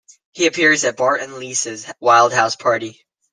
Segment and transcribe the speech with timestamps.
[0.31, 3.05] He appears at Bart and Lisa's wild house party.